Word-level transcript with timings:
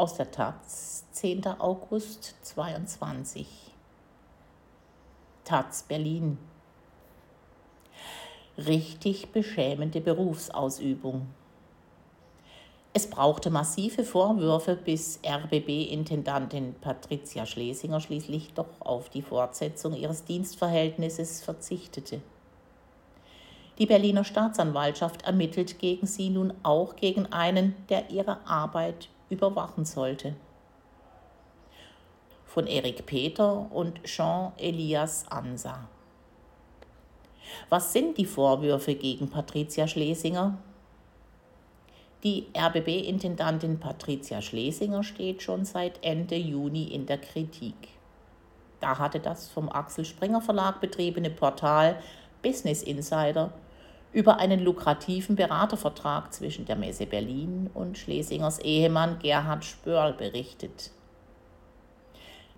Aus 0.00 0.14
der 0.14 0.30
Taz, 0.30 1.04
10. 1.10 1.46
August 1.58 2.34
22. 2.40 3.46
Taz 5.44 5.82
Berlin. 5.82 6.38
Richtig 8.56 9.30
beschämende 9.30 10.00
Berufsausübung. 10.00 11.26
Es 12.94 13.10
brauchte 13.10 13.50
massive 13.50 14.04
Vorwürfe, 14.04 14.74
bis 14.74 15.20
RBB-Intendantin 15.22 16.76
Patricia 16.80 17.44
Schlesinger 17.44 18.00
schließlich 18.00 18.54
doch 18.54 18.80
auf 18.80 19.10
die 19.10 19.20
Fortsetzung 19.20 19.94
ihres 19.94 20.24
Dienstverhältnisses 20.24 21.42
verzichtete. 21.42 22.22
Die 23.78 23.84
Berliner 23.84 24.24
Staatsanwaltschaft 24.24 25.26
ermittelt 25.26 25.78
gegen 25.78 26.06
sie 26.06 26.30
nun 26.30 26.54
auch 26.62 26.96
gegen 26.96 27.26
einen, 27.26 27.74
der 27.90 28.08
ihre 28.08 28.46
Arbeit 28.46 29.10
überwachen 29.30 29.84
sollte. 29.84 30.34
Von 32.44 32.66
Erik 32.66 33.06
Peter 33.06 33.70
und 33.72 34.02
Jean 34.04 34.52
Elias 34.58 35.24
Ansa. 35.30 35.88
Was 37.68 37.92
sind 37.92 38.18
die 38.18 38.26
Vorwürfe 38.26 38.94
gegen 38.94 39.30
Patricia 39.30 39.86
Schlesinger? 39.86 40.58
Die 42.22 42.48
RBB-Intendantin 42.54 43.80
Patricia 43.80 44.42
Schlesinger 44.42 45.02
steht 45.02 45.42
schon 45.42 45.64
seit 45.64 46.04
Ende 46.04 46.36
Juni 46.36 46.84
in 46.84 47.06
der 47.06 47.18
Kritik. 47.18 47.74
Da 48.80 48.98
hatte 48.98 49.20
das 49.20 49.48
vom 49.48 49.68
Axel 49.68 50.04
Springer 50.04 50.42
Verlag 50.42 50.80
betriebene 50.80 51.30
Portal 51.30 52.02
Business 52.42 52.82
Insider 52.82 53.52
über 54.12 54.38
einen 54.38 54.60
lukrativen 54.60 55.36
Beratervertrag 55.36 56.32
zwischen 56.32 56.64
der 56.64 56.76
Messe 56.76 57.06
Berlin 57.06 57.70
und 57.74 57.96
Schlesingers 57.96 58.58
Ehemann 58.58 59.20
Gerhard 59.20 59.64
Spörl 59.64 60.12
berichtet. 60.12 60.90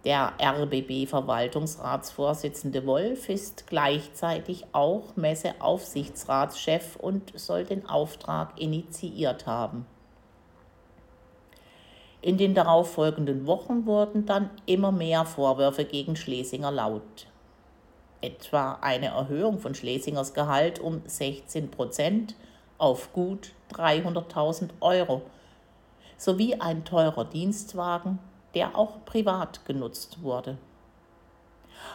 Der 0.04 0.32
RBB-Verwaltungsratsvorsitzende 0.40 2.86
Wolf 2.86 3.28
ist 3.28 3.66
gleichzeitig 3.68 4.64
auch 4.72 5.14
Messeaufsichtsratschef 5.14 6.96
und 6.96 7.38
soll 7.38 7.64
den 7.64 7.88
Auftrag 7.88 8.60
initiiert 8.60 9.46
haben. 9.46 9.86
In 12.20 12.36
den 12.36 12.54
darauffolgenden 12.54 13.46
Wochen 13.46 13.86
wurden 13.86 14.26
dann 14.26 14.50
immer 14.66 14.90
mehr 14.90 15.24
Vorwürfe 15.24 15.84
gegen 15.84 16.16
Schlesinger 16.16 16.72
laut. 16.72 17.28
Etwa 18.22 18.78
eine 18.80 19.08
Erhöhung 19.08 19.58
von 19.58 19.74
Schlesingers 19.74 20.32
Gehalt 20.32 20.78
um 20.78 21.02
16 21.04 21.70
Prozent 21.70 22.34
auf 22.78 23.12
gut 23.12 23.52
300.000 23.74 24.70
Euro 24.80 25.22
sowie 26.16 26.54
ein 26.54 26.84
teurer 26.84 27.26
Dienstwagen 27.26 28.18
der 28.54 28.76
auch 28.76 29.04
privat 29.04 29.64
genutzt 29.64 30.22
wurde. 30.22 30.56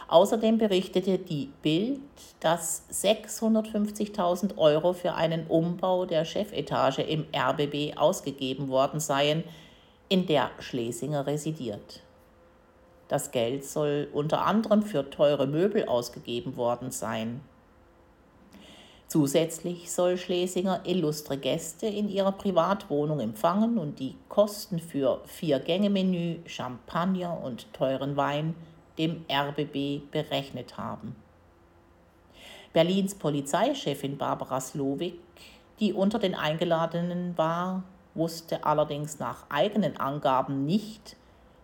Außerdem 0.08 0.58
berichtete 0.58 1.18
die 1.18 1.50
Bild, 1.62 2.00
dass 2.40 2.84
650.000 2.90 4.56
Euro 4.56 4.92
für 4.92 5.14
einen 5.14 5.46
Umbau 5.46 6.04
der 6.04 6.24
Chefetage 6.24 7.02
im 7.02 7.26
RBB 7.34 7.96
ausgegeben 7.96 8.68
worden 8.68 9.00
seien, 9.00 9.44
in 10.08 10.26
der 10.26 10.50
Schlesinger 10.58 11.26
residiert. 11.26 12.00
Das 13.08 13.30
Geld 13.30 13.64
soll 13.64 14.08
unter 14.12 14.46
anderem 14.46 14.82
für 14.82 15.08
teure 15.10 15.46
Möbel 15.46 15.86
ausgegeben 15.86 16.56
worden 16.56 16.90
sein. 16.90 17.40
Zusätzlich 19.08 19.90
soll 19.90 20.18
Schlesinger 20.18 20.82
illustre 20.84 21.38
Gäste 21.38 21.86
in 21.86 22.10
ihrer 22.10 22.32
Privatwohnung 22.32 23.20
empfangen 23.20 23.78
und 23.78 23.98
die 23.98 24.14
Kosten 24.28 24.78
für 24.78 25.22
Vier-Gänge-Menü, 25.24 26.40
Champagner 26.44 27.42
und 27.42 27.72
teuren 27.72 28.18
Wein 28.18 28.54
dem 28.98 29.24
RBB 29.30 30.10
berechnet 30.10 30.76
haben. 30.76 31.16
Berlins 32.74 33.14
Polizeichefin 33.14 34.18
Barbara 34.18 34.60
Slowik, 34.60 35.18
die 35.80 35.94
unter 35.94 36.18
den 36.18 36.34
Eingeladenen 36.34 37.38
war, 37.38 37.84
wusste 38.14 38.64
allerdings 38.64 39.18
nach 39.18 39.46
eigenen 39.48 39.96
Angaben 39.96 40.66
nicht, 40.66 41.16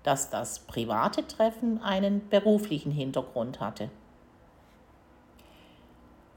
dass 0.05 0.31
das 0.31 0.61
private 0.61 1.27
Treffen 1.27 1.83
einen 1.83 2.29
beruflichen 2.29 2.93
Hintergrund 2.93 3.59
hatte. 3.59 3.91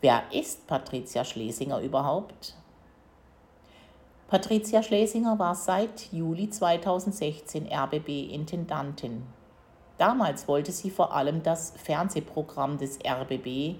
Wer 0.01 0.23
ist 0.31 0.67
Patricia 0.67 1.25
Schlesinger 1.25 1.81
überhaupt? 1.81 2.55
Patricia 4.29 4.81
Schlesinger 4.81 5.37
war 5.37 5.53
seit 5.53 6.11
Juli 6.13 6.49
2016 6.49 7.67
RBB-Intendantin. 7.71 9.23
Damals 9.97 10.47
wollte 10.47 10.71
sie 10.71 10.89
vor 10.89 11.13
allem 11.13 11.43
das 11.43 11.73
Fernsehprogramm 11.77 12.77
des 12.77 12.99
RBB, 13.05 13.75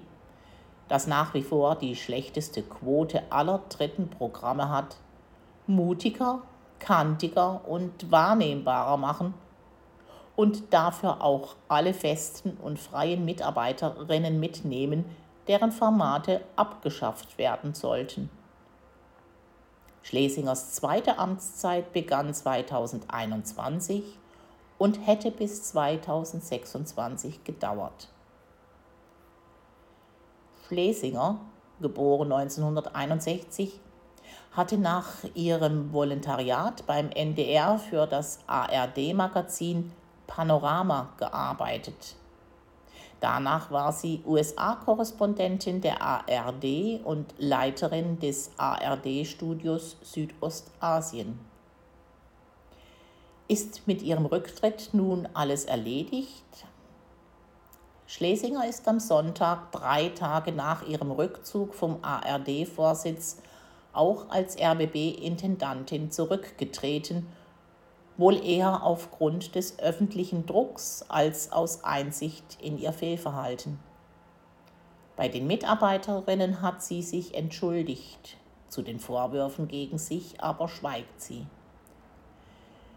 das 0.88 1.06
nach 1.06 1.32
wie 1.32 1.42
vor 1.42 1.76
die 1.76 1.96
schlechteste 1.96 2.62
Quote 2.62 3.22
aller 3.30 3.62
dritten 3.68 4.10
Programme 4.10 4.68
hat, 4.68 4.96
mutiger, 5.66 6.42
kantiger 6.78 7.66
und 7.66 8.10
wahrnehmbarer 8.10 8.96
machen 8.96 9.34
und 10.38 10.72
dafür 10.72 11.20
auch 11.20 11.56
alle 11.66 11.92
festen 11.92 12.56
und 12.62 12.78
freien 12.78 13.24
Mitarbeiterinnen 13.24 14.38
mitnehmen, 14.38 15.04
deren 15.48 15.72
Formate 15.72 16.42
abgeschafft 16.54 17.38
werden 17.38 17.74
sollten. 17.74 18.30
Schlesingers 20.04 20.74
zweite 20.74 21.18
Amtszeit 21.18 21.92
begann 21.92 22.32
2021 22.32 24.04
und 24.78 25.04
hätte 25.04 25.32
bis 25.32 25.64
2026 25.64 27.42
gedauert. 27.42 28.06
Schlesinger, 30.68 31.40
geboren 31.80 32.30
1961, 32.30 33.80
hatte 34.52 34.78
nach 34.78 35.24
ihrem 35.34 35.92
Volontariat 35.92 36.86
beim 36.86 37.10
NDR 37.10 37.80
für 37.80 38.06
das 38.06 38.38
ARD-Magazin 38.46 39.90
Panorama 40.28 41.08
gearbeitet. 41.18 42.14
Danach 43.20 43.72
war 43.72 43.92
sie 43.92 44.22
USA-Korrespondentin 44.24 45.80
der 45.80 46.00
ARD 46.00 47.00
und 47.02 47.34
Leiterin 47.38 48.20
des 48.20 48.52
ARD-Studios 48.56 49.96
Südostasien. 50.02 51.40
Ist 53.48 53.88
mit 53.88 54.02
ihrem 54.02 54.26
Rücktritt 54.26 54.90
nun 54.92 55.28
alles 55.34 55.64
erledigt? 55.64 56.44
Schlesinger 58.06 58.68
ist 58.68 58.86
am 58.86 59.00
Sonntag, 59.00 59.72
drei 59.72 60.10
Tage 60.10 60.52
nach 60.52 60.86
ihrem 60.86 61.10
Rückzug 61.10 61.74
vom 61.74 61.98
ARD-Vorsitz, 62.02 63.38
auch 63.92 64.30
als 64.30 64.56
RBB-Intendantin 64.56 66.12
zurückgetreten 66.12 67.26
wohl 68.18 68.44
eher 68.44 68.82
aufgrund 68.82 69.54
des 69.54 69.78
öffentlichen 69.78 70.44
Drucks 70.44 71.04
als 71.08 71.52
aus 71.52 71.84
Einsicht 71.84 72.58
in 72.60 72.76
ihr 72.76 72.92
Fehlverhalten. 72.92 73.78
Bei 75.16 75.28
den 75.28 75.46
Mitarbeiterinnen 75.46 76.60
hat 76.60 76.82
sie 76.82 77.02
sich 77.02 77.34
entschuldigt, 77.34 78.36
zu 78.68 78.82
den 78.82 79.00
Vorwürfen 79.00 79.68
gegen 79.68 79.98
sich 79.98 80.40
aber 80.42 80.68
schweigt 80.68 81.20
sie. 81.20 81.46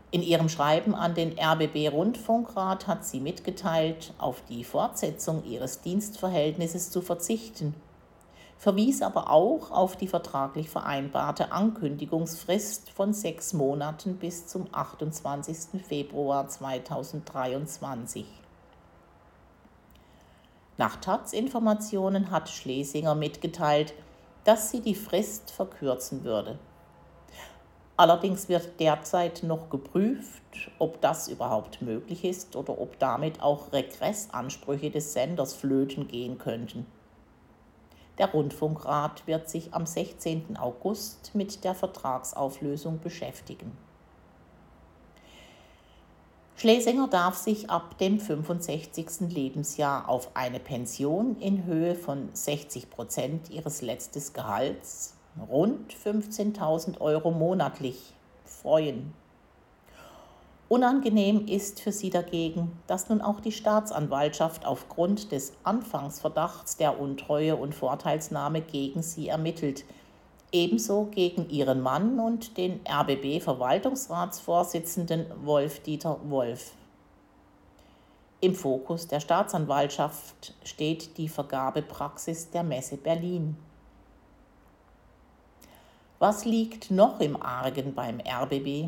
In 0.10 0.24
ihrem 0.24 0.50
Schreiben 0.50 0.94
an 0.94 1.16
den 1.16 1.40
RBB 1.40 1.90
Rundfunkrat 1.90 2.88
hat 2.88 3.06
sie 3.06 3.22
mitgeteilt, 3.22 4.14
auf 4.18 4.44
die 4.50 4.66
Fortsetzung 4.66 5.46
ihres 5.46 5.82
Dienstverhältnisses 5.82 6.92
zu 6.92 7.02
verzichten 7.02 7.74
verwies 8.62 9.02
aber 9.02 9.32
auch 9.32 9.72
auf 9.72 9.96
die 9.96 10.08
vertraglich 10.08 10.70
vereinbarte 10.70 11.52
Ankündigungsfrist 11.52 12.92
von 12.92 13.12
sechs 13.12 13.54
Monaten 13.54 14.18
bis 14.18 14.46
zum 14.46 14.68
28. 14.72 15.82
Februar 15.84 16.48
2023. 16.48 18.24
Nach 20.78 20.96
Taz-Informationen 20.98 22.30
hat 22.30 22.50
Schlesinger 22.50 23.16
mitgeteilt, 23.16 23.96
dass 24.44 24.70
sie 24.70 24.82
die 24.82 24.94
Frist 24.94 25.50
verkürzen 25.50 26.24
würde. 26.24 26.60
Allerdings 27.98 28.48
wird 28.48 28.80
derzeit 28.80 29.42
noch 29.42 29.72
geprüft, 29.72 30.70
ob 30.78 31.02
das 31.02 31.30
überhaupt 31.30 31.82
möglich 31.82 32.24
ist 32.24 32.56
oder 32.56 32.80
ob 32.80 33.00
damit 33.00 33.42
auch 33.42 33.74
Regressansprüche 33.74 34.92
des 34.92 35.14
Senders 35.14 35.56
flöten 35.56 36.08
gehen 36.08 36.38
könnten. 36.38 36.86
Der 38.22 38.30
Rundfunkrat 38.34 39.26
wird 39.26 39.50
sich 39.50 39.74
am 39.74 39.88
16. 39.88 40.56
August 40.56 41.34
mit 41.34 41.64
der 41.64 41.74
Vertragsauflösung 41.74 43.00
beschäftigen. 43.00 43.76
Schlesinger 46.56 47.08
darf 47.08 47.36
sich 47.36 47.72
ab 47.72 47.98
dem 47.98 48.20
65. 48.20 49.22
Lebensjahr 49.22 50.08
auf 50.08 50.36
eine 50.36 50.60
Pension 50.60 51.36
in 51.40 51.66
Höhe 51.66 51.96
von 51.96 52.30
60 52.32 52.92
Prozent 52.92 53.50
ihres 53.50 53.82
letzten 53.82 54.22
Gehalts, 54.34 55.16
rund 55.50 55.92
15.000 55.92 57.02
Euro 57.02 57.32
monatlich, 57.32 58.14
freuen. 58.46 59.16
Unangenehm 60.72 61.46
ist 61.48 61.82
für 61.82 61.92
sie 61.92 62.10
dagegen, 62.10 62.72
dass 62.88 63.10
nun 63.10 63.20
auch 63.20 63.42
die 63.42 63.52
Staatsanwaltschaft 63.52 64.66
aufgrund 64.66 65.34
des 65.34 65.52
Anfangsverdachts 65.66 66.78
der 66.78 66.98
Untreue 66.98 67.58
und 67.58 67.76
Vorteilsnahme 67.76 68.62
gegen 68.62 69.04
sie 69.04 69.28
ermittelt, 69.28 69.84
ebenso 70.54 71.08
gegen 71.08 71.50
ihren 71.50 71.82
Mann 71.82 72.22
und 72.22 72.56
den 72.56 72.80
RBB-Verwaltungsratsvorsitzenden 72.90 75.26
Wolf-Dieter 75.44 76.22
Wolf. 76.30 76.72
Im 78.40 78.56
Fokus 78.56 79.10
der 79.10 79.20
Staatsanwaltschaft 79.20 80.54
steht 80.64 81.18
die 81.18 81.28
Vergabepraxis 81.28 82.50
der 82.50 82.64
Messe 82.64 82.96
Berlin. 82.96 83.58
Was 86.20 86.46
liegt 86.46 86.92
noch 86.92 87.20
im 87.20 87.36
Argen 87.42 87.94
beim 87.94 88.22
RBB? 88.22 88.88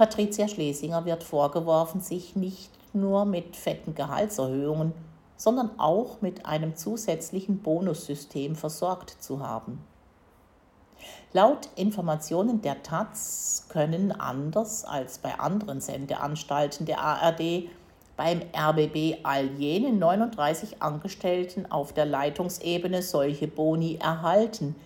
Patricia 0.00 0.48
Schlesinger 0.48 1.04
wird 1.04 1.22
vorgeworfen, 1.22 2.00
sich 2.00 2.34
nicht 2.34 2.70
nur 2.94 3.26
mit 3.26 3.54
fetten 3.54 3.94
Gehaltserhöhungen, 3.94 4.94
sondern 5.36 5.78
auch 5.78 6.22
mit 6.22 6.46
einem 6.46 6.74
zusätzlichen 6.74 7.58
Bonussystem 7.58 8.56
versorgt 8.56 9.10
zu 9.20 9.46
haben. 9.46 9.84
Laut 11.34 11.68
Informationen 11.76 12.62
der 12.62 12.82
Taz 12.82 13.66
können 13.68 14.10
anders 14.10 14.86
als 14.86 15.18
bei 15.18 15.38
anderen 15.38 15.82
Sendeanstalten 15.82 16.86
der 16.86 17.02
ARD 17.02 17.68
beim 18.16 18.40
RBB 18.56 19.18
all 19.22 19.48
jene 19.58 19.92
39 19.92 20.82
Angestellten 20.82 21.70
auf 21.70 21.92
der 21.92 22.06
Leitungsebene 22.06 23.02
solche 23.02 23.48
Boni 23.48 23.98
erhalten, 24.00 24.76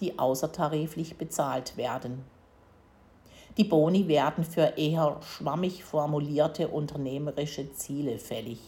die 0.00 0.18
außertariflich 0.18 1.16
bezahlt 1.16 1.76
werden. 1.76 2.33
Die 3.56 3.64
Boni 3.64 4.08
werden 4.08 4.44
für 4.44 4.72
eher 4.76 5.16
schwammig 5.20 5.84
formulierte 5.84 6.68
unternehmerische 6.68 7.72
Ziele 7.72 8.18
fällig. 8.18 8.58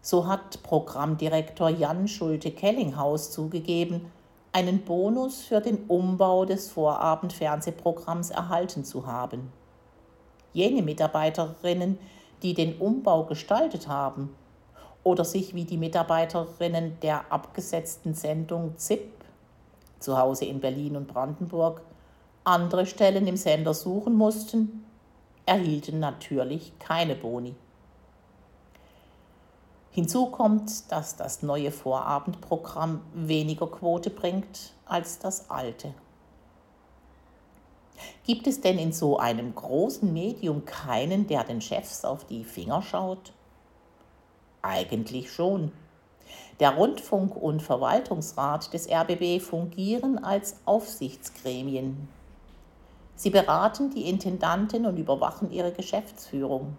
So 0.00 0.26
hat 0.26 0.62
Programmdirektor 0.62 1.70
Jan 1.70 2.06
Schulte-Kellinghaus 2.06 3.32
zugegeben, 3.32 4.12
einen 4.52 4.82
Bonus 4.84 5.40
für 5.40 5.60
den 5.60 5.86
Umbau 5.88 6.44
des 6.44 6.70
Vorabendfernsehprogramms 6.70 8.30
erhalten 8.30 8.84
zu 8.84 9.06
haben. 9.06 9.50
Jene 10.52 10.82
Mitarbeiterinnen, 10.82 11.98
die 12.42 12.54
den 12.54 12.78
Umbau 12.78 13.24
gestaltet 13.24 13.88
haben 13.88 14.36
oder 15.02 15.24
sich 15.24 15.54
wie 15.54 15.64
die 15.64 15.78
Mitarbeiterinnen 15.78 17.00
der 17.00 17.32
abgesetzten 17.32 18.14
Sendung 18.14 18.76
ZIP 18.76 19.10
zu 19.98 20.16
Hause 20.16 20.44
in 20.44 20.60
Berlin 20.60 20.96
und 20.96 21.08
Brandenburg 21.08 21.80
andere 22.44 22.84
Stellen 22.84 23.26
im 23.26 23.36
Sender 23.36 23.72
suchen 23.72 24.14
mussten, 24.14 24.84
erhielten 25.46 25.98
natürlich 25.98 26.78
keine 26.78 27.14
Boni. 27.14 27.54
Hinzu 29.90 30.26
kommt, 30.26 30.90
dass 30.90 31.16
das 31.16 31.42
neue 31.42 31.70
Vorabendprogramm 31.70 33.00
weniger 33.14 33.66
Quote 33.66 34.10
bringt 34.10 34.74
als 34.86 35.18
das 35.18 35.50
alte. 35.50 35.94
Gibt 38.24 38.46
es 38.46 38.60
denn 38.60 38.78
in 38.78 38.92
so 38.92 39.18
einem 39.18 39.54
großen 39.54 40.12
Medium 40.12 40.64
keinen, 40.64 41.26
der 41.26 41.44
den 41.44 41.60
Chefs 41.60 42.04
auf 42.04 42.24
die 42.26 42.44
Finger 42.44 42.82
schaut? 42.82 43.32
Eigentlich 44.62 45.32
schon. 45.32 45.72
Der 46.58 46.76
Rundfunk- 46.76 47.36
und 47.36 47.62
Verwaltungsrat 47.62 48.72
des 48.72 48.88
RBB 48.90 49.40
fungieren 49.40 50.22
als 50.22 50.56
Aufsichtsgremien 50.64 52.08
Sie 53.16 53.30
beraten 53.30 53.90
die 53.90 54.08
Intendantin 54.08 54.86
und 54.86 54.98
überwachen 54.98 55.50
ihre 55.52 55.72
Geschäftsführung. 55.72 56.76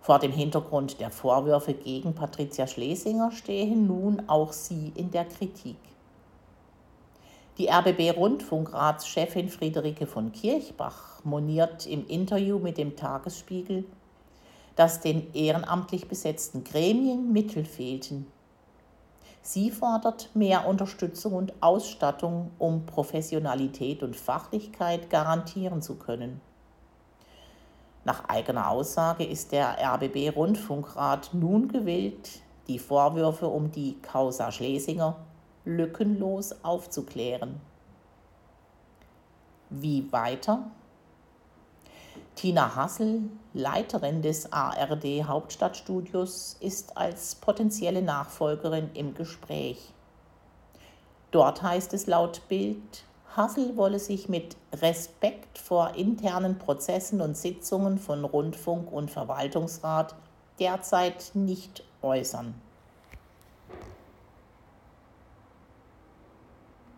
Vor 0.00 0.18
dem 0.18 0.32
Hintergrund 0.32 1.00
der 1.00 1.10
Vorwürfe 1.10 1.74
gegen 1.74 2.14
Patricia 2.14 2.66
Schlesinger 2.66 3.32
stehen 3.32 3.86
nun 3.86 4.22
auch 4.28 4.52
sie 4.52 4.92
in 4.94 5.10
der 5.10 5.24
Kritik. 5.24 5.76
Die 7.58 7.68
RBB-Rundfunkratschefin 7.70 9.48
Friederike 9.48 10.06
von 10.06 10.30
Kirchbach 10.30 11.24
moniert 11.24 11.86
im 11.86 12.06
Interview 12.06 12.58
mit 12.58 12.78
dem 12.78 12.96
Tagesspiegel, 12.96 13.84
dass 14.76 15.00
den 15.00 15.32
ehrenamtlich 15.34 16.06
besetzten 16.06 16.64
Gremien 16.64 17.32
Mittel 17.32 17.64
fehlten, 17.64 18.26
Sie 19.46 19.70
fordert 19.70 20.30
mehr 20.34 20.66
Unterstützung 20.66 21.34
und 21.34 21.52
Ausstattung, 21.62 22.50
um 22.58 22.84
Professionalität 22.84 24.02
und 24.02 24.16
Fachlichkeit 24.16 25.08
garantieren 25.08 25.80
zu 25.82 25.94
können. 25.94 26.40
Nach 28.04 28.28
eigener 28.28 28.68
Aussage 28.68 29.22
ist 29.22 29.52
der 29.52 29.78
RBB 29.80 30.34
Rundfunkrat 30.34 31.30
nun 31.32 31.68
gewillt, 31.68 32.40
die 32.66 32.80
Vorwürfe 32.80 33.46
um 33.46 33.70
die 33.70 33.96
Causa 34.02 34.50
Schlesinger 34.50 35.14
lückenlos 35.64 36.64
aufzuklären. 36.64 37.60
Wie 39.70 40.10
weiter? 40.10 40.72
Tina 42.36 42.76
Hassel, 42.76 43.22
Leiterin 43.54 44.20
des 44.20 44.52
ARD 44.52 45.24
Hauptstadtstudios, 45.24 46.58
ist 46.60 46.94
als 46.94 47.34
potenzielle 47.34 48.02
Nachfolgerin 48.02 48.90
im 48.92 49.14
Gespräch. 49.14 49.94
Dort 51.30 51.62
heißt 51.62 51.94
es 51.94 52.06
laut 52.06 52.42
Bild, 52.48 53.04
Hassel 53.34 53.78
wolle 53.78 53.98
sich 53.98 54.28
mit 54.28 54.54
Respekt 54.74 55.56
vor 55.58 55.94
internen 55.94 56.58
Prozessen 56.58 57.22
und 57.22 57.38
Sitzungen 57.38 57.98
von 57.98 58.22
Rundfunk 58.24 58.92
und 58.92 59.10
Verwaltungsrat 59.10 60.14
derzeit 60.58 61.30
nicht 61.32 61.84
äußern. 62.02 62.54